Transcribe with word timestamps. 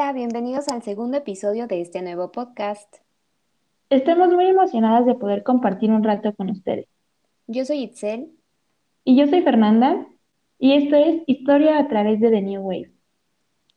Hola, 0.00 0.12
bienvenidos 0.12 0.68
al 0.68 0.80
segundo 0.84 1.16
episodio 1.16 1.66
de 1.66 1.80
este 1.80 2.02
nuevo 2.02 2.30
podcast. 2.30 2.98
Estamos 3.90 4.28
muy 4.28 4.46
emocionadas 4.46 5.04
de 5.06 5.16
poder 5.16 5.42
compartir 5.42 5.90
un 5.90 6.04
rato 6.04 6.32
con 6.36 6.50
ustedes. 6.50 6.86
Yo 7.48 7.64
soy 7.64 7.82
Itzel. 7.82 8.30
Y 9.02 9.16
yo 9.16 9.26
soy 9.26 9.42
Fernanda, 9.42 10.06
y 10.56 10.74
esto 10.74 10.94
es 10.94 11.24
Historia 11.26 11.80
a 11.80 11.88
través 11.88 12.20
de 12.20 12.30
The 12.30 12.42
New 12.42 12.62
Wave. 12.62 12.92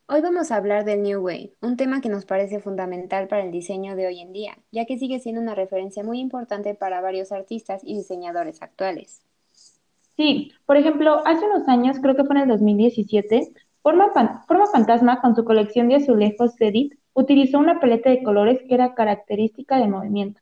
Hoy 0.06 0.22
vamos 0.22 0.52
a 0.52 0.58
hablar 0.58 0.86
del 0.86 1.02
New 1.02 1.24
Wave, 1.24 1.56
un 1.60 1.76
tema 1.76 2.02
que 2.02 2.10
nos 2.10 2.26
parece 2.26 2.60
fundamental 2.60 3.28
para 3.28 3.44
el 3.44 3.52
diseño 3.52 3.96
de 3.96 4.06
hoy 4.06 4.20
en 4.20 4.32
día, 4.32 4.60
ya 4.72 4.86
que 4.86 5.00
sigue 5.00 5.20
siendo 5.20 5.42
una 5.42 5.56
referencia 5.56 6.04
muy 6.04 6.20
importante 6.20 6.76
para 6.76 7.02
varios 7.02 7.32
artistas 7.32 7.82
y 7.84 7.96
diseñadores 7.96 8.62
actuales. 8.62 9.24
Sí, 10.16 10.52
por 10.68 10.78
ejemplo, 10.78 11.26
hace 11.26 11.44
unos 11.48 11.68
años, 11.68 11.98
creo 12.00 12.16
que 12.16 12.26
fue 12.26 12.36
en 12.36 12.44
el 12.44 12.50
2017, 12.50 13.54
Forma, 13.82 14.12
Forma 14.48 14.68
Fantasma, 14.68 15.22
con 15.22 15.36
su 15.36 15.44
colección 15.44 15.88
de 15.88 15.96
azulejos 15.96 16.54
Sedit, 16.54 16.94
utilizó 17.14 17.60
una 17.60 17.80
paleta 17.80 18.10
de 18.10 18.24
colores 18.24 18.60
que 18.68 18.76
era 18.76 18.94
característica 18.94 19.78
del 19.78 19.90
movimiento. 19.90 20.40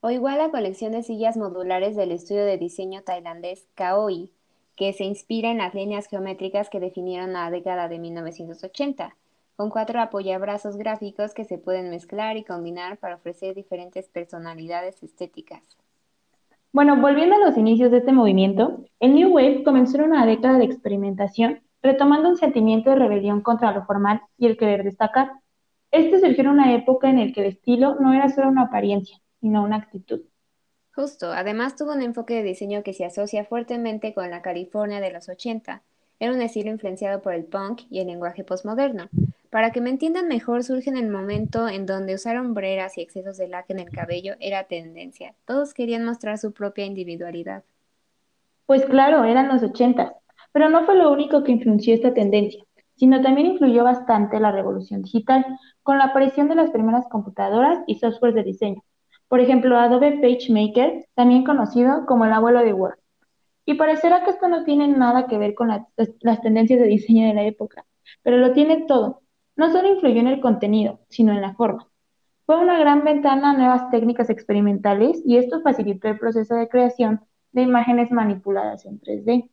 O 0.00 0.10
igual 0.10 0.38
la 0.38 0.50
colección 0.50 0.92
de 0.92 1.02
sillas 1.02 1.36
modulares 1.36 1.94
del 1.94 2.12
estudio 2.12 2.44
de 2.44 2.56
diseño 2.56 3.02
tailandés 3.02 3.66
Kaoi, 3.74 4.30
que 4.74 4.94
se 4.94 5.04
inspira 5.04 5.50
en 5.50 5.58
las 5.58 5.74
líneas 5.74 6.06
geométricas 6.06 6.70
que 6.70 6.80
definieron 6.80 7.34
la 7.34 7.50
década 7.50 7.86
de 7.88 7.98
1980, 7.98 9.14
con 9.56 9.68
cuatro 9.68 10.00
apoyabrazos 10.00 10.78
gráficos 10.78 11.34
que 11.34 11.44
se 11.44 11.58
pueden 11.58 11.90
mezclar 11.90 12.38
y 12.38 12.44
combinar 12.44 12.96
para 12.96 13.16
ofrecer 13.16 13.54
diferentes 13.54 14.08
personalidades 14.08 15.02
estéticas. 15.02 15.60
Bueno, 16.72 16.96
volviendo 16.98 17.34
a 17.34 17.40
los 17.40 17.58
inicios 17.58 17.90
de 17.90 17.98
este 17.98 18.12
movimiento, 18.12 18.84
el 19.00 19.14
New 19.14 19.34
Wave 19.34 19.64
comenzó 19.64 19.98
en 19.98 20.04
una 20.04 20.24
década 20.24 20.56
de 20.56 20.64
experimentación, 20.64 21.60
retomando 21.82 22.28
un 22.28 22.36
sentimiento 22.36 22.90
de 22.90 22.96
rebelión 22.96 23.40
contra 23.40 23.72
lo 23.72 23.84
formal 23.84 24.22
y 24.36 24.46
el 24.46 24.56
querer 24.56 24.84
destacar. 24.84 25.32
Este 25.90 26.20
surgió 26.20 26.44
en 26.44 26.48
una 26.48 26.74
época 26.74 27.08
en 27.08 27.18
la 27.18 27.32
que 27.32 27.40
el 27.40 27.46
estilo 27.46 27.96
no 28.00 28.12
era 28.12 28.28
solo 28.28 28.48
una 28.48 28.62
apariencia, 28.62 29.18
sino 29.40 29.64
una 29.64 29.76
actitud. 29.76 30.20
Justo, 30.94 31.32
además 31.32 31.76
tuvo 31.76 31.92
un 31.92 32.02
enfoque 32.02 32.34
de 32.34 32.42
diseño 32.42 32.82
que 32.82 32.92
se 32.92 33.04
asocia 33.04 33.44
fuertemente 33.44 34.12
con 34.12 34.30
la 34.30 34.42
California 34.42 35.00
de 35.00 35.12
los 35.12 35.28
80. 35.28 35.82
Era 36.18 36.32
un 36.32 36.42
estilo 36.42 36.70
influenciado 36.70 37.22
por 37.22 37.32
el 37.32 37.44
punk 37.44 37.82
y 37.88 38.00
el 38.00 38.08
lenguaje 38.08 38.44
postmoderno. 38.44 39.08
Para 39.50 39.72
que 39.72 39.80
me 39.80 39.90
entiendan 39.90 40.28
mejor, 40.28 40.62
surge 40.62 40.90
en 40.90 40.96
el 40.96 41.08
momento 41.08 41.68
en 41.68 41.86
donde 41.86 42.14
usar 42.14 42.36
hombreras 42.36 42.98
y 42.98 43.00
excesos 43.00 43.36
de 43.36 43.48
laca 43.48 43.72
en 43.72 43.80
el 43.80 43.90
cabello 43.90 44.34
era 44.38 44.64
tendencia. 44.64 45.34
Todos 45.44 45.74
querían 45.74 46.04
mostrar 46.04 46.38
su 46.38 46.52
propia 46.52 46.84
individualidad. 46.84 47.64
Pues 48.66 48.84
claro, 48.84 49.24
eran 49.24 49.48
los 49.48 49.62
80, 49.62 50.14
pero 50.52 50.68
no 50.68 50.84
fue 50.84 50.96
lo 50.96 51.12
único 51.12 51.42
que 51.42 51.52
influenció 51.52 51.94
esta 51.94 52.14
tendencia, 52.14 52.64
sino 52.96 53.22
también 53.22 53.46
influyó 53.46 53.84
bastante 53.84 54.40
la 54.40 54.52
revolución 54.52 55.02
digital, 55.02 55.44
con 55.82 55.98
la 55.98 56.04
aparición 56.04 56.48
de 56.48 56.54
las 56.54 56.70
primeras 56.70 57.08
computadoras 57.08 57.80
y 57.86 57.98
software 57.98 58.34
de 58.34 58.42
diseño. 58.42 58.82
Por 59.28 59.40
ejemplo, 59.40 59.78
Adobe 59.78 60.18
PageMaker, 60.20 61.06
también 61.14 61.44
conocido 61.44 62.04
como 62.06 62.24
el 62.24 62.32
abuelo 62.32 62.60
de 62.60 62.72
Word. 62.72 62.98
Y 63.64 63.74
parecerá 63.74 64.24
que 64.24 64.30
esto 64.30 64.48
no 64.48 64.64
tiene 64.64 64.88
nada 64.88 65.26
que 65.26 65.38
ver 65.38 65.54
con 65.54 65.68
las 65.68 66.40
tendencias 66.42 66.80
de 66.80 66.86
diseño 66.86 67.28
de 67.28 67.34
la 67.34 67.44
época, 67.44 67.86
pero 68.22 68.38
lo 68.38 68.52
tiene 68.52 68.86
todo. 68.86 69.22
No 69.56 69.70
solo 69.70 69.88
influyó 69.88 70.20
en 70.20 70.26
el 70.26 70.40
contenido, 70.40 71.00
sino 71.08 71.32
en 71.32 71.40
la 71.40 71.54
forma. 71.54 71.86
Fue 72.46 72.58
una 72.58 72.80
gran 72.80 73.04
ventana 73.04 73.50
a 73.50 73.56
nuevas 73.56 73.90
técnicas 73.90 74.28
experimentales 74.28 75.22
y 75.24 75.36
esto 75.36 75.60
facilitó 75.62 76.08
el 76.08 76.18
proceso 76.18 76.56
de 76.56 76.68
creación 76.68 77.20
de 77.52 77.62
imágenes 77.62 78.10
manipuladas 78.10 78.84
en 78.86 79.00
3D. 79.00 79.48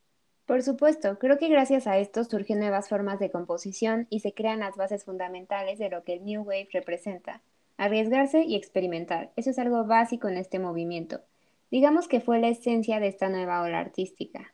Por 0.47 0.63
supuesto, 0.63 1.19
creo 1.19 1.37
que 1.37 1.49
gracias 1.49 1.85
a 1.85 1.99
esto 1.99 2.23
surgen 2.23 2.59
nuevas 2.59 2.89
formas 2.89 3.19
de 3.19 3.29
composición 3.29 4.07
y 4.09 4.21
se 4.21 4.33
crean 4.33 4.61
las 4.61 4.77
bases 4.77 5.03
fundamentales 5.03 5.77
de 5.77 5.89
lo 5.89 6.03
que 6.03 6.13
el 6.13 6.25
New 6.25 6.41
Wave 6.41 6.69
representa, 6.71 7.43
Arriesgarse 7.79 8.43
y 8.43 8.55
experimentar, 8.55 9.31
eso 9.35 9.51
es 9.51 9.59
algo 9.59 9.85
básico 9.85 10.27
en 10.27 10.37
este 10.37 10.57
movimiento. 10.57 11.21
Digamos 11.69 12.07
que 12.07 12.21
fue 12.21 12.39
la 12.39 12.47
esencia 12.47 12.99
de 12.99 13.07
esta 13.07 13.29
nueva 13.29 13.61
ola 13.61 13.79
artística. 13.79 14.53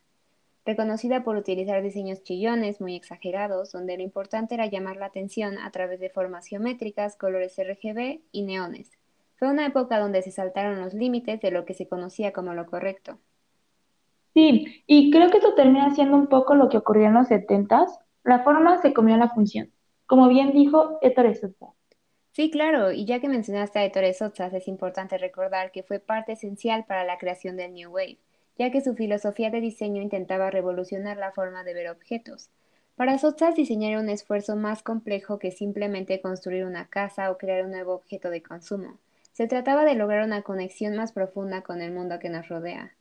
Reconocida 0.66 1.24
por 1.24 1.38
utilizar 1.38 1.82
diseños 1.82 2.24
chillones 2.24 2.82
muy 2.82 2.96
exagerados, 2.96 3.72
donde 3.72 3.96
lo 3.96 4.04
importante 4.04 4.56
era 4.56 4.66
llamar 4.66 4.98
la 4.98 5.06
atención 5.06 5.58
a 5.58 5.72
través 5.72 6.02
de 6.02 6.10
formas 6.10 6.48
geométricas, 6.48 7.16
colores 7.16 7.56
RGB 7.58 8.20
y 8.34 8.42
neones. 8.42 8.92
Fue 9.38 9.48
una 9.48 9.68
época 9.68 10.00
donde 10.00 10.22
se 10.22 10.32
saltaron 10.32 10.82
los 10.82 10.94
límites 10.94 11.40
de 11.40 11.52
lo 11.52 11.64
que 11.64 11.76
se 11.76 11.88
conocía 11.88 12.34
como 12.34 12.54
lo 12.54 12.66
correcto. 12.66 13.20
Sí, 14.34 14.84
y 14.88 15.12
creo 15.12 15.30
que 15.30 15.38
esto 15.38 15.54
termina 15.56 15.94
siendo 15.94 16.18
un 16.18 16.28
poco 16.28 16.56
lo 16.56 16.70
que 16.70 16.78
ocurrió 16.78 17.08
en 17.08 17.14
los 17.14 17.28
setentas. 17.28 18.00
La 18.24 18.44
forma 18.44 18.82
se 18.82 18.94
comió 18.94 19.18
la 19.18 19.30
función. 19.30 19.72
Como 20.06 20.28
bien 20.28 20.52
dijo 20.52 20.98
Ettore 21.02 21.36
Sosa. 21.36 21.74
Sí, 22.32 22.50
claro, 22.50 22.92
y 22.92 23.06
ya 23.06 23.20
que 23.20 23.30
mencionaste 23.30 23.80
a 23.80 23.86
Ettore 23.86 24.14
Sotsas, 24.14 24.54
es 24.54 24.68
importante 24.68 25.18
recordar 25.20 25.72
que 25.72 25.84
fue 25.84 26.00
parte 26.00 26.34
esencial 26.34 26.84
para 26.86 27.04
la 27.04 27.20
creación 27.20 27.58
del 27.58 27.74
New 27.74 27.92
Wave, 27.92 28.18
ya 28.58 28.72
que 28.72 28.82
su 28.82 28.96
filosofía 28.96 29.52
de 29.52 29.62
diseño 29.62 30.02
intentaba 30.02 30.50
revolucionar 30.50 31.18
la 31.18 31.32
forma 31.32 31.64
de 31.64 31.76
ver 31.76 31.90
objetos. 31.90 32.50
Para 32.96 33.20
Sotsas 33.20 33.56
diseñar 33.56 34.00
un 34.00 34.10
esfuerzo 34.10 34.56
más 34.56 34.82
complejo 34.82 35.38
que 35.38 35.52
simplemente 35.52 36.22
construir 36.22 36.66
una 36.66 36.88
casa 36.88 37.30
o 37.30 37.38
crear 37.38 37.66
un 37.66 37.72
nuevo 37.72 37.94
objeto 37.94 38.32
de 38.32 38.42
consumo. 38.42 38.98
Se 39.32 39.48
trataba 39.48 39.86
de 39.86 39.96
lograr 39.96 40.24
una 40.26 40.42
conexión 40.42 40.96
más 40.96 41.12
profunda 41.12 41.62
con 41.62 41.82
el 41.82 41.92
mundo 41.92 42.18
que 42.20 42.30
nos 42.30 42.50
rodea. 42.50 42.96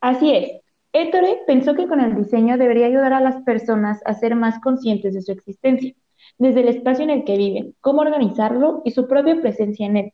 Así 0.00 0.34
es. 0.34 0.50
Ettore 0.92 1.42
pensó 1.46 1.74
que 1.74 1.86
con 1.86 2.00
el 2.00 2.16
diseño 2.16 2.58
debería 2.58 2.86
ayudar 2.86 3.12
a 3.12 3.20
las 3.20 3.42
personas 3.42 4.00
a 4.04 4.14
ser 4.14 4.34
más 4.34 4.58
conscientes 4.60 5.14
de 5.14 5.22
su 5.22 5.32
existencia 5.32 5.94
desde 6.38 6.60
el 6.60 6.68
espacio 6.68 7.04
en 7.04 7.10
el 7.10 7.24
que 7.24 7.36
viven, 7.36 7.74
cómo 7.80 8.00
organizarlo 8.00 8.82
y 8.84 8.90
su 8.90 9.06
propia 9.06 9.40
presencia 9.40 9.86
en 9.86 9.96
él. 9.96 10.12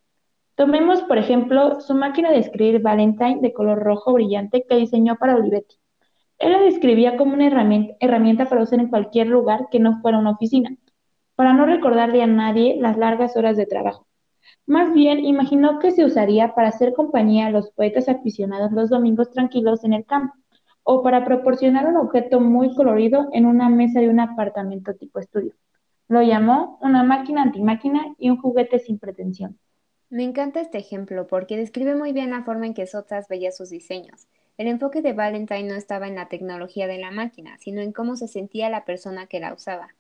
Tomemos, 0.55 1.03
por 1.03 1.19
ejemplo, 1.19 1.81
su 1.81 1.95
máquina 1.95 2.31
de 2.31 2.39
escribir 2.39 2.81
Valentine 2.81 3.41
de 3.41 3.53
color 3.53 3.79
rojo 3.79 4.13
brillante 4.13 4.65
que 4.69 4.77
diseñó 4.77 5.17
para 5.17 5.37
Olivetti. 5.37 5.77
Él 6.39 6.53
la 6.53 6.61
describía 6.61 7.17
como 7.17 7.35
una 7.35 7.47
herramienta, 7.47 7.95
herramienta 8.01 8.49
para 8.49 8.63
usar 8.63 8.81
en 8.81 8.89
cualquier 8.89 9.29
lugar 9.29 9.69
que 9.71 9.81
no 9.81 10.01
fuera 10.01 10.19
una 10.19 10.31
oficina, 10.31 10.77
para 11.35 11.53
no 11.53 11.67
recordarle 11.67 12.23
a 12.23 12.27
nadie 12.27 12.77
las 12.79 12.97
largas 12.99 13.37
horas 13.37 13.57
de 13.57 13.67
trabajo. 13.67 14.07
Más 14.67 14.93
bien, 14.93 15.25
imaginó 15.25 15.79
que 15.79 15.93
se 15.93 16.05
usaría 16.05 16.55
para 16.55 16.69
hacer 16.69 16.93
compañía 16.93 17.47
a 17.47 17.51
los 17.51 17.71
poetas 17.71 18.09
aficionados 18.09 18.73
los 18.73 18.91
domingos 18.91 19.31
tranquilos 19.31 19.85
en 19.85 19.93
el 19.93 20.05
campo, 20.05 20.35
o 20.83 21.03
para 21.03 21.25
proporcionar 21.25 21.87
un 21.87 21.97
objeto 21.97 22.41
muy 22.41 22.75
colorido 22.75 23.29
en 23.33 23.47
una 23.47 23.69
mesa 23.69 24.01
de 24.01 24.09
un 24.09 24.21
apartamento 24.21 24.95
tipo 24.95 25.21
estudio. 25.21 25.55
Lo 26.09 26.23
llamó 26.23 26.79
una 26.83 27.03
máquina 27.03 27.43
antimáquina 27.43 28.15
y 28.19 28.31
un 28.31 28.39
juguete 28.39 28.79
sin 28.81 28.99
pretensión. 28.99 29.59
Me 30.09 30.23
encanta 30.23 30.61
este 30.61 30.79
ejemplo 30.79 31.27
porque 31.27 31.57
describe 31.57 31.97
muy 31.97 32.13
bien 32.13 32.31
la 32.31 32.45
forma 32.45 32.67
en 32.67 32.75
que 32.75 32.87
Sotas 32.87 33.27
veía 33.29 33.51
sus 33.51 33.71
diseños. 33.71 34.29
El 34.57 34.69
enfoque 34.69 35.03
de 35.03 35.13
Valentine 35.13 35.65
no 35.65 35.75
estaba 35.75 36.07
en 36.07 36.15
la 36.15 36.29
tecnología 36.29 36.87
de 36.87 36.99
la 36.99 37.11
máquina, 37.11 37.59
sino 37.59 37.81
en 37.83 37.93
cómo 37.93 38.17
se 38.17 38.29
sentía 38.29 38.71
la 38.71 38.85
persona 38.85 39.27
que 39.27 39.41
la 39.41 39.53
usaba. 39.53 39.95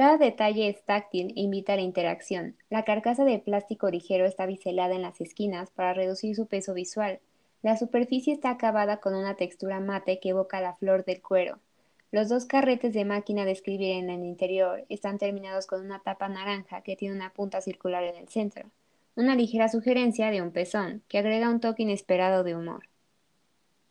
Cada 0.00 0.16
detalle 0.16 0.70
es 0.70 0.82
táctil 0.82 1.34
e 1.36 1.42
invita 1.42 1.74
a 1.74 1.76
la 1.76 1.82
interacción. 1.82 2.56
La 2.70 2.86
carcasa 2.86 3.26
de 3.26 3.38
plástico 3.38 3.90
ligero 3.90 4.24
está 4.24 4.46
biselada 4.46 4.94
en 4.94 5.02
las 5.02 5.20
esquinas 5.20 5.70
para 5.70 5.92
reducir 5.92 6.34
su 6.34 6.46
peso 6.46 6.72
visual. 6.72 7.20
La 7.60 7.76
superficie 7.76 8.32
está 8.32 8.48
acabada 8.48 9.00
con 9.00 9.14
una 9.14 9.36
textura 9.36 9.78
mate 9.78 10.18
que 10.18 10.30
evoca 10.30 10.62
la 10.62 10.72
flor 10.72 11.04
del 11.04 11.20
cuero. 11.20 11.58
Los 12.12 12.30
dos 12.30 12.46
carretes 12.46 12.94
de 12.94 13.04
máquina 13.04 13.44
de 13.44 13.50
escribir 13.50 13.90
en 13.90 14.08
el 14.08 14.24
interior 14.24 14.86
están 14.88 15.18
terminados 15.18 15.66
con 15.66 15.84
una 15.84 16.00
tapa 16.00 16.30
naranja 16.30 16.80
que 16.80 16.96
tiene 16.96 17.14
una 17.14 17.34
punta 17.34 17.60
circular 17.60 18.02
en 18.02 18.16
el 18.16 18.28
centro, 18.30 18.70
una 19.16 19.36
ligera 19.36 19.68
sugerencia 19.68 20.30
de 20.30 20.40
un 20.40 20.50
pezón, 20.50 21.02
que 21.08 21.18
agrega 21.18 21.50
un 21.50 21.60
toque 21.60 21.82
inesperado 21.82 22.42
de 22.42 22.56
humor. 22.56 22.89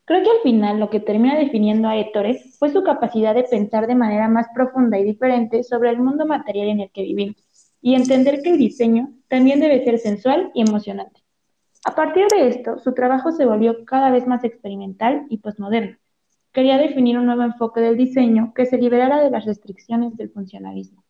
Creo 0.09 0.23
que 0.23 0.31
al 0.31 0.41
final 0.41 0.79
lo 0.79 0.89
que 0.89 0.99
termina 0.99 1.37
definiendo 1.37 1.87
a 1.87 1.95
Ettore 1.95 2.41
fue 2.57 2.71
su 2.71 2.81
capacidad 2.81 3.35
de 3.35 3.43
pensar 3.43 3.85
de 3.85 3.93
manera 3.93 4.27
más 4.27 4.47
profunda 4.55 4.97
y 4.97 5.03
diferente 5.03 5.63
sobre 5.63 5.91
el 5.91 5.99
mundo 5.99 6.25
material 6.25 6.69
en 6.69 6.79
el 6.79 6.89
que 6.89 7.03
vivimos, 7.03 7.35
y 7.79 7.93
entender 7.93 8.41
que 8.41 8.49
el 8.49 8.57
diseño 8.57 9.13
también 9.27 9.59
debe 9.59 9.83
ser 9.83 9.99
sensual 9.99 10.49
y 10.55 10.67
emocionante. 10.67 11.21
A 11.85 11.93
partir 11.93 12.25
de 12.27 12.47
esto, 12.47 12.79
su 12.79 12.95
trabajo 12.95 13.31
se 13.31 13.45
volvió 13.45 13.85
cada 13.85 14.09
vez 14.09 14.25
más 14.25 14.43
experimental 14.43 15.27
y 15.29 15.37
postmoderno, 15.37 15.99
quería 16.53 16.79
definir 16.79 17.19
un 17.19 17.27
nuevo 17.27 17.43
enfoque 17.43 17.79
del 17.79 17.95
diseño 17.95 18.51
que 18.55 18.65
se 18.65 18.79
liberara 18.79 19.21
de 19.21 19.29
las 19.29 19.45
restricciones 19.45 20.17
del 20.17 20.31
funcionalismo. 20.31 21.05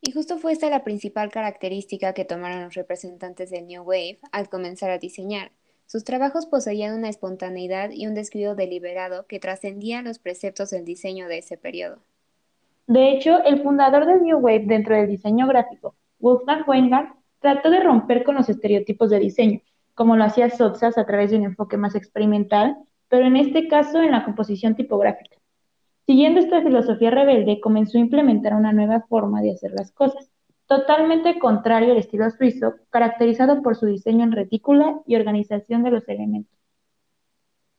Y 0.00 0.10
justo 0.10 0.36
fue 0.38 0.50
esta 0.50 0.68
la 0.68 0.82
principal 0.82 1.30
característica 1.30 2.12
que 2.12 2.24
tomaron 2.24 2.64
los 2.64 2.74
representantes 2.74 3.50
del 3.50 3.68
New 3.68 3.84
Wave 3.84 4.18
al 4.32 4.48
comenzar 4.48 4.90
a 4.90 4.98
diseñar. 4.98 5.52
Sus 5.90 6.04
trabajos 6.04 6.46
poseían 6.46 6.96
una 6.96 7.08
espontaneidad 7.08 7.90
y 7.90 8.06
un 8.06 8.14
descuido 8.14 8.54
deliberado 8.54 9.26
que 9.26 9.40
trascendían 9.40 10.04
los 10.04 10.20
preceptos 10.20 10.70
del 10.70 10.84
diseño 10.84 11.26
de 11.26 11.38
ese 11.38 11.56
periodo. 11.56 11.98
De 12.86 13.10
hecho, 13.10 13.42
el 13.42 13.60
fundador 13.60 14.06
del 14.06 14.22
New 14.22 14.38
Wave 14.38 14.66
dentro 14.66 14.94
del 14.94 15.08
diseño 15.08 15.48
gráfico, 15.48 15.96
Wolfgang 16.20 16.62
Weingart, 16.68 17.16
trató 17.40 17.70
de 17.70 17.80
romper 17.80 18.22
con 18.22 18.36
los 18.36 18.48
estereotipos 18.48 19.10
de 19.10 19.18
diseño, 19.18 19.62
como 19.96 20.16
lo 20.16 20.22
hacía 20.22 20.48
Sotsas 20.48 20.96
a 20.96 21.06
través 21.06 21.32
de 21.32 21.38
un 21.38 21.46
enfoque 21.46 21.76
más 21.76 21.96
experimental 21.96 22.76
pero 23.08 23.26
en 23.26 23.34
este 23.34 23.66
caso 23.66 24.00
en 24.00 24.12
la 24.12 24.24
composición 24.24 24.76
tipográfica. 24.76 25.36
Siguiendo 26.06 26.38
esta 26.38 26.62
filosofía 26.62 27.10
rebelde, 27.10 27.60
comenzó 27.60 27.98
a 27.98 28.02
implementar 28.02 28.54
una 28.54 28.72
nueva 28.72 29.04
forma 29.08 29.42
de 29.42 29.50
hacer 29.50 29.72
las 29.72 29.90
cosas, 29.90 30.30
totalmente 30.70 31.36
contrario 31.40 31.90
al 31.90 31.98
estilo 31.98 32.30
suizo, 32.30 32.76
caracterizado 32.90 33.60
por 33.60 33.74
su 33.74 33.86
diseño 33.86 34.22
en 34.22 34.30
retícula 34.30 35.00
y 35.04 35.16
organización 35.16 35.82
de 35.82 35.90
los 35.90 36.08
elementos. 36.08 36.56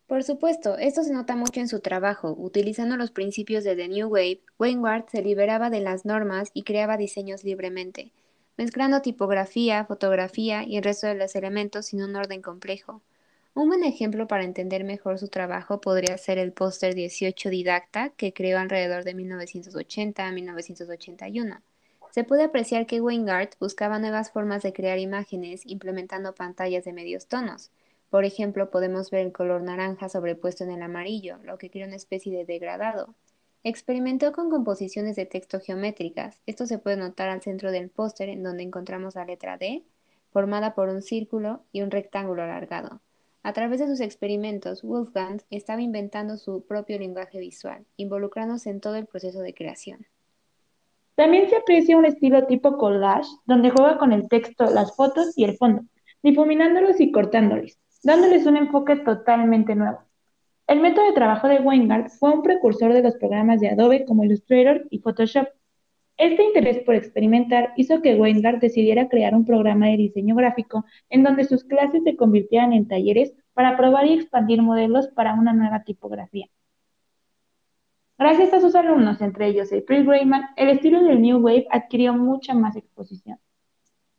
Por 0.07 0.23
supuesto, 0.23 0.77
esto 0.77 1.01
se 1.03 1.13
nota 1.13 1.37
mucho 1.37 1.61
en 1.61 1.69
su 1.69 1.79
trabajo. 1.79 2.35
Utilizando 2.37 2.97
los 2.97 3.11
principios 3.11 3.63
de 3.63 3.77
The 3.77 3.87
New 3.87 4.09
Wave, 4.09 4.41
Wainwright 4.59 5.07
se 5.07 5.21
liberaba 5.21 5.69
de 5.69 5.79
las 5.79 6.03
normas 6.03 6.51
y 6.53 6.63
creaba 6.63 6.97
diseños 6.97 7.45
libremente, 7.45 8.11
mezclando 8.57 9.01
tipografía, 9.01 9.85
fotografía 9.85 10.65
y 10.65 10.75
el 10.75 10.83
resto 10.83 11.07
de 11.07 11.15
los 11.15 11.33
elementos 11.37 11.85
sin 11.85 12.03
un 12.03 12.17
orden 12.17 12.41
complejo. 12.41 13.01
Un 13.53 13.69
buen 13.69 13.85
ejemplo 13.85 14.27
para 14.27 14.43
entender 14.43 14.83
mejor 14.83 15.17
su 15.17 15.29
trabajo 15.29 15.79
podría 15.79 16.17
ser 16.17 16.37
el 16.37 16.51
póster 16.51 16.93
18 16.93 17.49
Didacta 17.51 18.09
que 18.09 18.33
creó 18.33 18.59
alrededor 18.59 19.05
de 19.05 19.13
1980 19.13 20.27
a 20.27 20.31
1981. 20.33 21.61
Se 22.11 22.23
puede 22.23 22.43
apreciar 22.43 22.85
que 22.85 23.01
Weingart 23.01 23.57
buscaba 23.59 23.99
nuevas 23.99 24.31
formas 24.31 24.63
de 24.63 24.73
crear 24.73 24.99
imágenes 24.99 25.65
implementando 25.65 26.35
pantallas 26.35 26.85
de 26.85 26.93
medios 26.93 27.27
tonos, 27.27 27.71
por 28.11 28.25
ejemplo, 28.25 28.69
podemos 28.69 29.09
ver 29.09 29.25
el 29.25 29.31
color 29.31 29.61
naranja 29.61 30.09
sobrepuesto 30.09 30.65
en 30.65 30.71
el 30.71 30.81
amarillo, 30.81 31.37
lo 31.45 31.57
que 31.57 31.69
crea 31.69 31.87
una 31.87 31.95
especie 31.95 32.37
de 32.37 32.43
degradado. 32.43 33.15
Experimentó 33.63 34.33
con 34.33 34.49
composiciones 34.49 35.15
de 35.15 35.25
texto 35.25 35.61
geométricas. 35.61 36.41
Esto 36.45 36.65
se 36.65 36.77
puede 36.77 36.97
notar 36.97 37.29
al 37.29 37.41
centro 37.41 37.71
del 37.71 37.89
póster 37.89 38.27
en 38.27 38.43
donde 38.43 38.63
encontramos 38.63 39.15
la 39.15 39.23
letra 39.23 39.57
D, 39.57 39.85
formada 40.29 40.75
por 40.75 40.89
un 40.89 41.01
círculo 41.01 41.63
y 41.71 41.83
un 41.83 41.89
rectángulo 41.89 42.43
alargado. 42.43 42.99
A 43.43 43.53
través 43.53 43.79
de 43.79 43.87
sus 43.87 44.01
experimentos, 44.01 44.83
Wolfgang 44.83 45.41
estaba 45.49 45.81
inventando 45.81 46.35
su 46.35 46.65
propio 46.65 46.99
lenguaje 46.99 47.39
visual, 47.39 47.85
involucrándose 47.95 48.71
en 48.71 48.81
todo 48.81 48.97
el 48.97 49.05
proceso 49.05 49.39
de 49.39 49.53
creación. 49.53 50.05
También 51.15 51.49
se 51.49 51.57
aprecia 51.57 51.97
un 51.97 52.05
estilo 52.05 52.45
tipo 52.47 52.77
collage, 52.77 53.29
donde 53.45 53.69
juega 53.69 53.97
con 53.97 54.11
el 54.11 54.27
texto, 54.27 54.69
las 54.69 54.95
fotos 54.95 55.37
y 55.37 55.43
el 55.43 55.57
fondo, 55.57 55.83
difuminándolos 56.23 56.99
y 56.99 57.11
cortándolos 57.11 57.77
dándoles 58.03 58.45
un 58.45 58.57
enfoque 58.57 58.95
totalmente 58.97 59.75
nuevo. 59.75 59.99
El 60.67 60.79
método 60.79 61.05
de 61.05 61.13
trabajo 61.13 61.47
de 61.47 61.59
Weingart 61.59 62.09
fue 62.19 62.31
un 62.31 62.43
precursor 62.43 62.93
de 62.93 63.03
los 63.03 63.15
programas 63.15 63.59
de 63.59 63.69
Adobe 63.69 64.05
como 64.05 64.23
Illustrator 64.23 64.87
y 64.89 64.99
Photoshop. 64.99 65.47
Este 66.17 66.43
interés 66.43 66.79
por 66.79 66.95
experimentar 66.95 67.73
hizo 67.77 68.01
que 68.01 68.15
Weingart 68.15 68.61
decidiera 68.61 69.09
crear 69.09 69.33
un 69.33 69.45
programa 69.45 69.87
de 69.87 69.97
diseño 69.97 70.35
gráfico 70.35 70.85
en 71.09 71.23
donde 71.23 71.45
sus 71.45 71.63
clases 71.63 72.03
se 72.03 72.15
convirtieran 72.15 72.73
en 72.73 72.87
talleres 72.87 73.33
para 73.53 73.75
probar 73.75 74.05
y 74.05 74.13
expandir 74.13 74.61
modelos 74.61 75.07
para 75.09 75.33
una 75.33 75.53
nueva 75.53 75.83
tipografía. 75.83 76.47
Gracias 78.21 78.53
a 78.53 78.61
sus 78.61 78.75
alumnos, 78.75 79.19
entre 79.19 79.47
ellos 79.47 79.73
April 79.73 80.05
Grayman, 80.05 80.43
el 80.55 80.69
estilo 80.69 81.01
del 81.01 81.23
New 81.23 81.39
Wave 81.39 81.65
adquirió 81.71 82.13
mucha 82.13 82.53
más 82.53 82.75
exposición. 82.75 83.39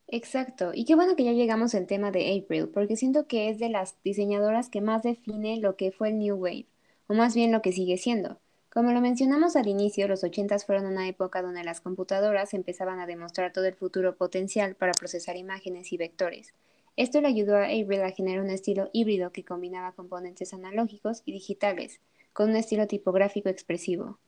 Exacto, 0.08 0.72
y 0.74 0.84
qué 0.86 0.96
bueno 0.96 1.14
que 1.14 1.22
ya 1.22 1.30
llegamos 1.30 1.72
al 1.76 1.86
tema 1.86 2.10
de 2.10 2.36
April, 2.36 2.66
porque 2.66 2.96
siento 2.96 3.28
que 3.28 3.48
es 3.48 3.60
de 3.60 3.68
las 3.68 4.02
diseñadoras 4.02 4.70
que 4.70 4.80
más 4.80 5.04
define 5.04 5.58
lo 5.58 5.76
que 5.76 5.92
fue 5.92 6.08
el 6.08 6.18
New 6.18 6.34
Wave, 6.34 6.66
o 7.06 7.14
más 7.14 7.36
bien 7.36 7.52
lo 7.52 7.62
que 7.62 7.70
sigue 7.70 7.96
siendo. 7.96 8.40
Como 8.72 8.90
lo 8.90 9.00
mencionamos 9.00 9.54
al 9.54 9.68
inicio, 9.68 10.08
los 10.08 10.24
80 10.24 10.58
fueron 10.58 10.86
una 10.86 11.06
época 11.06 11.40
donde 11.40 11.62
las 11.62 11.80
computadoras 11.80 12.54
empezaban 12.54 12.98
a 12.98 13.06
demostrar 13.06 13.52
todo 13.52 13.66
el 13.66 13.74
futuro 13.74 14.16
potencial 14.16 14.74
para 14.74 14.94
procesar 14.94 15.36
imágenes 15.36 15.92
y 15.92 15.96
vectores. 15.96 16.54
Esto 16.96 17.20
le 17.20 17.28
ayudó 17.28 17.56
a 17.56 17.66
April 17.66 18.02
a 18.02 18.10
generar 18.10 18.42
un 18.42 18.50
estilo 18.50 18.90
híbrido 18.92 19.30
que 19.30 19.44
combinaba 19.44 19.92
componentes 19.92 20.52
analógicos 20.52 21.22
y 21.24 21.30
digitales, 21.30 22.00
con 22.32 22.50
un 22.50 22.56
estilo 22.56 22.86
tipográfico 22.86 23.48
expresivo. 23.48 24.18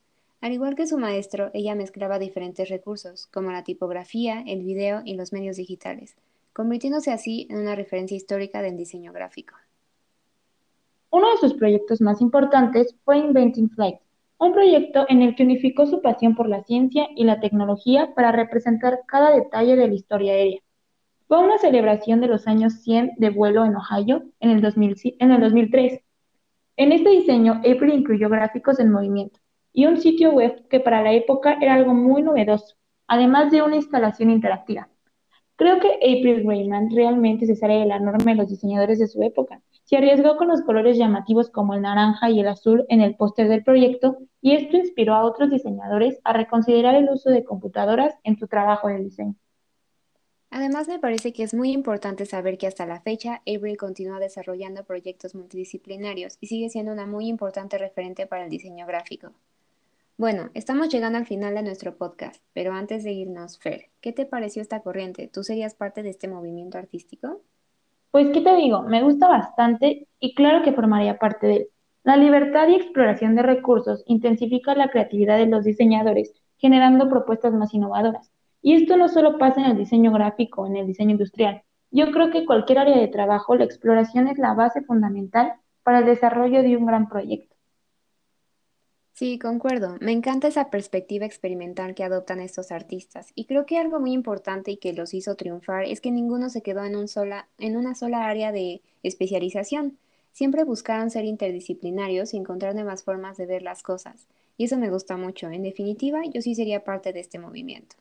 Al 0.40 0.52
igual 0.52 0.74
que 0.74 0.86
su 0.86 0.98
maestro, 0.98 1.50
ella 1.54 1.74
mezclaba 1.74 2.18
diferentes 2.18 2.68
recursos, 2.68 3.26
como 3.28 3.50
la 3.50 3.64
tipografía, 3.64 4.42
el 4.46 4.62
video 4.62 5.02
y 5.04 5.14
los 5.14 5.32
medios 5.32 5.56
digitales, 5.56 6.16
convirtiéndose 6.52 7.12
así 7.12 7.46
en 7.50 7.58
una 7.58 7.74
referencia 7.74 8.16
histórica 8.16 8.60
del 8.60 8.76
diseño 8.76 9.12
gráfico. 9.12 9.54
Uno 11.10 11.30
de 11.30 11.38
sus 11.38 11.54
proyectos 11.54 12.00
más 12.00 12.20
importantes 12.20 12.94
fue 13.04 13.18
Inventing 13.18 13.70
Flight, 13.70 13.98
un 14.38 14.52
proyecto 14.52 15.06
en 15.08 15.22
el 15.22 15.34
que 15.34 15.44
unificó 15.44 15.86
su 15.86 16.02
pasión 16.02 16.34
por 16.34 16.48
la 16.48 16.64
ciencia 16.64 17.08
y 17.14 17.24
la 17.24 17.40
tecnología 17.40 18.14
para 18.14 18.32
representar 18.32 19.00
cada 19.06 19.30
detalle 19.34 19.76
de 19.76 19.88
la 19.88 19.94
historia 19.94 20.32
aérea. 20.32 20.60
Fue 21.26 21.38
una 21.38 21.58
celebración 21.58 22.20
de 22.20 22.26
los 22.26 22.46
años 22.46 22.74
100 22.82 23.12
de 23.16 23.30
vuelo 23.30 23.64
en 23.64 23.76
Ohio 23.76 24.24
en 24.40 24.50
el, 24.50 24.60
2003. 24.60 26.00
En 26.76 26.90
este 26.90 27.10
diseño, 27.10 27.52
April 27.58 27.94
incluyó 27.94 28.28
gráficos 28.28 28.80
en 28.80 28.90
movimiento, 28.90 29.38
y 29.72 29.86
un 29.86 29.96
sitio 29.96 30.32
web 30.32 30.66
que 30.68 30.80
para 30.80 31.02
la 31.02 31.12
época 31.12 31.56
era 31.60 31.74
algo 31.74 31.94
muy 31.94 32.20
novedoso, 32.20 32.74
además 33.06 33.52
de 33.52 33.62
una 33.62 33.76
instalación 33.76 34.30
interactiva. 34.30 34.88
Creo 35.54 35.78
que 35.78 35.88
April 35.94 36.44
Rayman 36.44 36.90
realmente 36.90 37.46
se 37.46 37.54
sale 37.54 37.74
de 37.74 37.86
la 37.86 38.00
norma 38.00 38.32
de 38.32 38.34
los 38.34 38.48
diseñadores 38.48 38.98
de 38.98 39.06
su 39.06 39.22
época. 39.22 39.62
Se 39.84 39.96
arriesgó 39.96 40.36
con 40.36 40.48
los 40.48 40.62
colores 40.62 40.98
llamativos 40.98 41.48
como 41.48 41.74
el 41.74 41.82
naranja 41.82 42.28
y 42.28 42.40
el 42.40 42.48
azul 42.48 42.84
en 42.88 43.00
el 43.00 43.14
póster 43.14 43.48
del 43.48 43.62
proyecto 43.62 44.18
y 44.40 44.54
esto 44.54 44.76
inspiró 44.76 45.14
a 45.14 45.24
otros 45.24 45.50
diseñadores 45.50 46.20
a 46.24 46.32
reconsiderar 46.32 46.96
el 46.96 47.08
uso 47.08 47.30
de 47.30 47.44
computadoras 47.44 48.16
en 48.24 48.36
su 48.36 48.48
trabajo 48.48 48.88
de 48.88 48.98
diseño. 48.98 49.36
Además, 50.56 50.86
me 50.86 51.00
parece 51.00 51.32
que 51.32 51.42
es 51.42 51.52
muy 51.52 51.72
importante 51.72 52.26
saber 52.26 52.58
que 52.58 52.68
hasta 52.68 52.86
la 52.86 53.00
fecha, 53.00 53.42
April 53.44 53.76
continúa 53.76 54.20
desarrollando 54.20 54.84
proyectos 54.84 55.34
multidisciplinarios 55.34 56.38
y 56.40 56.46
sigue 56.46 56.68
siendo 56.68 56.92
una 56.92 57.06
muy 57.06 57.26
importante 57.26 57.76
referente 57.76 58.28
para 58.28 58.44
el 58.44 58.50
diseño 58.50 58.86
gráfico. 58.86 59.32
Bueno, 60.16 60.50
estamos 60.54 60.90
llegando 60.90 61.18
al 61.18 61.26
final 61.26 61.56
de 61.56 61.64
nuestro 61.64 61.96
podcast, 61.96 62.40
pero 62.52 62.72
antes 62.72 63.02
de 63.02 63.10
irnos, 63.10 63.58
Fer, 63.58 63.86
¿qué 64.00 64.12
te 64.12 64.26
pareció 64.26 64.62
esta 64.62 64.78
corriente? 64.78 65.26
¿Tú 65.26 65.42
serías 65.42 65.74
parte 65.74 66.04
de 66.04 66.10
este 66.10 66.28
movimiento 66.28 66.78
artístico? 66.78 67.40
Pues, 68.12 68.28
¿qué 68.32 68.40
te 68.40 68.54
digo? 68.54 68.82
Me 68.82 69.02
gusta 69.02 69.26
bastante 69.26 70.06
y 70.20 70.36
claro 70.36 70.62
que 70.62 70.72
formaría 70.72 71.18
parte 71.18 71.48
de 71.48 71.56
él. 71.56 71.68
La 72.04 72.16
libertad 72.16 72.68
y 72.68 72.76
exploración 72.76 73.34
de 73.34 73.42
recursos 73.42 74.04
intensifica 74.06 74.76
la 74.76 74.88
creatividad 74.88 75.36
de 75.36 75.46
los 75.46 75.64
diseñadores, 75.64 76.32
generando 76.58 77.08
propuestas 77.08 77.52
más 77.54 77.74
innovadoras. 77.74 78.30
Y 78.64 78.72
esto 78.72 78.96
no 78.96 79.10
solo 79.10 79.36
pasa 79.36 79.60
en 79.60 79.72
el 79.72 79.76
diseño 79.76 80.10
gráfico 80.10 80.66
en 80.66 80.76
el 80.76 80.86
diseño 80.86 81.10
industrial. 81.10 81.62
Yo 81.90 82.10
creo 82.10 82.30
que 82.30 82.46
cualquier 82.46 82.78
área 82.78 82.96
de 82.96 83.08
trabajo, 83.08 83.54
la 83.56 83.64
exploración 83.64 84.26
es 84.26 84.38
la 84.38 84.54
base 84.54 84.80
fundamental 84.80 85.52
para 85.82 85.98
el 85.98 86.06
desarrollo 86.06 86.62
de 86.62 86.74
un 86.78 86.86
gran 86.86 87.10
proyecto. 87.10 87.54
Sí, 89.12 89.38
concuerdo. 89.38 89.98
Me 90.00 90.12
encanta 90.12 90.48
esa 90.48 90.70
perspectiva 90.70 91.26
experimental 91.26 91.94
que 91.94 92.04
adoptan 92.04 92.40
estos 92.40 92.72
artistas. 92.72 93.32
Y 93.34 93.44
creo 93.44 93.66
que 93.66 93.76
algo 93.76 94.00
muy 94.00 94.14
importante 94.14 94.70
y 94.70 94.78
que 94.78 94.94
los 94.94 95.12
hizo 95.12 95.34
triunfar 95.34 95.84
es 95.84 96.00
que 96.00 96.10
ninguno 96.10 96.48
se 96.48 96.62
quedó 96.62 96.86
en, 96.86 96.96
un 96.96 97.06
sola, 97.06 97.48
en 97.58 97.76
una 97.76 97.94
sola 97.94 98.26
área 98.26 98.50
de 98.50 98.80
especialización. 99.02 99.98
Siempre 100.32 100.64
buscaron 100.64 101.10
ser 101.10 101.26
interdisciplinarios 101.26 102.32
y 102.32 102.38
encontrar 102.38 102.74
nuevas 102.74 103.04
formas 103.04 103.36
de 103.36 103.44
ver 103.44 103.60
las 103.60 103.82
cosas. 103.82 104.26
Y 104.56 104.64
eso 104.64 104.78
me 104.78 104.88
gusta 104.88 105.18
mucho. 105.18 105.50
En 105.50 105.62
definitiva, 105.64 106.22
yo 106.32 106.40
sí 106.40 106.54
sería 106.54 106.82
parte 106.82 107.12
de 107.12 107.20
este 107.20 107.38
movimiento. 107.38 107.96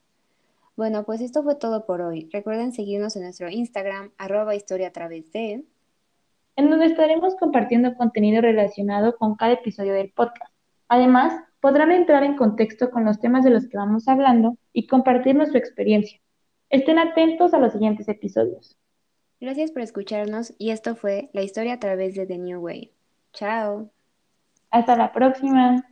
Bueno, 0.75 1.03
pues 1.03 1.21
esto 1.21 1.43
fue 1.43 1.55
todo 1.55 1.85
por 1.85 2.01
hoy. 2.01 2.29
Recuerden 2.31 2.73
seguirnos 2.73 3.15
en 3.15 3.23
nuestro 3.23 3.49
Instagram, 3.49 4.11
arroba 4.17 4.55
historia 4.55 4.87
a 4.87 4.91
través 4.91 5.31
de... 5.31 5.65
En 6.55 6.69
donde 6.69 6.85
estaremos 6.85 7.35
compartiendo 7.35 7.95
contenido 7.95 8.41
relacionado 8.41 9.15
con 9.17 9.35
cada 9.35 9.53
episodio 9.53 9.93
del 9.93 10.11
podcast. 10.11 10.53
Además, 10.87 11.43
podrán 11.59 11.91
entrar 11.91 12.23
en 12.23 12.35
contexto 12.35 12.91
con 12.91 13.05
los 13.05 13.19
temas 13.19 13.43
de 13.43 13.49
los 13.49 13.67
que 13.67 13.77
vamos 13.77 14.07
hablando 14.07 14.57
y 14.71 14.87
compartirnos 14.87 15.49
su 15.49 15.57
experiencia. 15.57 16.19
Estén 16.69 16.99
atentos 16.99 17.53
a 17.53 17.59
los 17.59 17.73
siguientes 17.73 18.07
episodios. 18.07 18.77
Gracias 19.39 19.71
por 19.71 19.81
escucharnos 19.81 20.53
y 20.57 20.71
esto 20.71 20.95
fue 20.95 21.29
La 21.33 21.41
historia 21.41 21.73
a 21.73 21.79
través 21.79 22.15
de 22.15 22.25
The 22.25 22.37
New 22.37 22.61
Wave. 22.61 22.91
Chao. 23.33 23.91
Hasta 24.71 24.95
la 24.95 25.11
próxima. 25.11 25.83